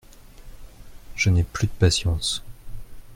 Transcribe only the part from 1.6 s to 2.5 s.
de patience.